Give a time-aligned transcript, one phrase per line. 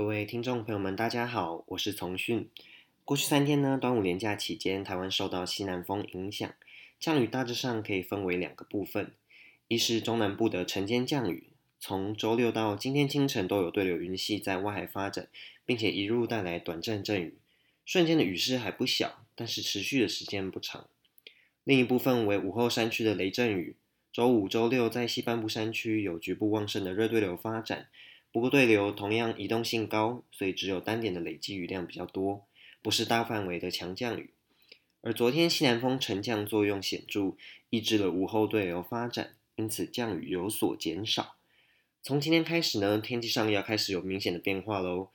[0.00, 2.48] 各位听众朋友们，大家好，我是从训。
[3.04, 6.50] 过去三天呢，端午连假期间，台湾受到西南风影响，
[6.98, 9.12] 降雨大致上可以分为两个部分：
[9.68, 15.28] 一是中南部的晨间降雨，从周六到今天清晨都有对流云系在外海发展，
[15.66, 17.34] 并且一路带来短暂阵雨，
[17.84, 20.86] 瞬间的雨势还不小，但是持续的时间不长。
[21.62, 23.76] 另一部分为午后山区的雷阵雨，
[24.10, 27.88] 周五、周六在西半部山区有局部旺盛的热对流发展。
[28.32, 32.46] 不过对流同样移动性高，所以只有单点的累积雨量比较多，
[32.80, 34.30] 不是大范围的强降雨。
[35.02, 37.36] 而昨天西南风沉降作用显著，
[37.70, 41.36] 抑制了午后对流发展，因此降雨有所减少。
[42.02, 45.08] 从今天开始呢，天气上要开始有明显的变化喽。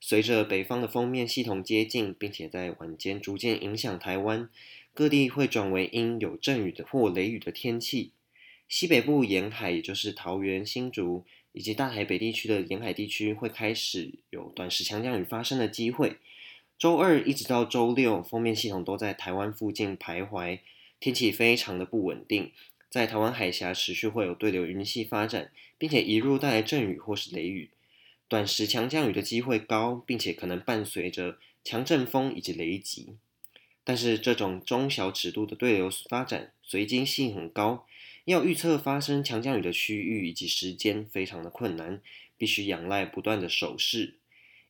[0.00, 4.48] 随着北方的锋面系统接近，并且在晚间逐渐影响台湾，
[4.94, 8.12] 各地会转为阴有阵雨的或雷雨的天气。
[8.72, 16.16] 西北部沿海，也就是桃园、新竹以及大台北地区的沿海地区，会开始有短时强降雨发生的机会。
[16.78, 20.60] 周二一直到周六，锋面系统都在台湾附近徘徊，
[20.98, 22.50] 天气非常的不稳定，
[22.88, 27.68] 在台湾海峡持续会有对流云系发展，并且一路带来阵雨或是雷雨，
[28.26, 33.16] 短时强降雨的机会高，并且可能伴随着强阵风以及雷击。
[33.84, 37.84] 但是这种中小尺度的对流发展随机性很高。
[38.24, 42.00] 要预测发生强降雨的区域以及时间非常的困难，
[42.38, 44.14] 必须仰赖不断的手势。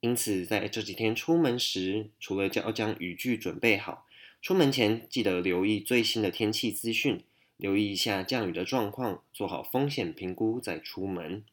[0.00, 4.06] 因此，在这几天出门时，除了要将雨具准备好，
[4.42, 7.20] 出门前记得留意最新的天气资讯，
[7.56, 11.44] 留意一下降雨的状况，做好风险评估再出门。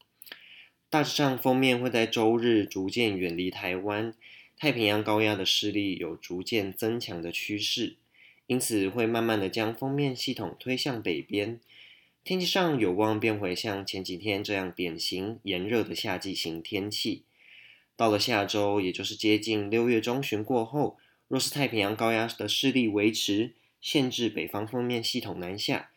[0.89, 4.13] 大致上，封面会在周日逐渐远离台湾，
[4.57, 7.95] 太平洋高压的势力有逐渐增强的趋势，
[8.47, 11.59] 因此会慢慢的将封面系统推向北边。
[12.23, 17.25] 天气上有望变回像前几天这样典型炎热的夏季型天气。
[17.97, 25.91] 到了下周，也就是接近六月中旬过后，若是太平洋高压的势力维持，限制北方锋面系统南下，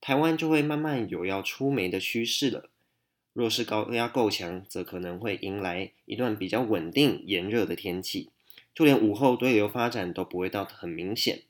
[0.00, 2.70] 台湾就会慢慢有要出梅的趋势了。
[3.32, 8.30] 若是高压够强，则可能会迎来一段比较稳定炎热的天气，
[8.74, 11.42] 就连午后对流发展都不会到很明显。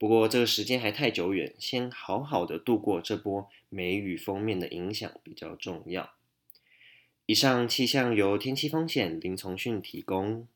[0.00, 6.14] 不过这个时间还太久远，先好好的度过这波梅雨封面的影响比较重要。
[7.26, 10.48] 以上气象由天气风险林从训提供。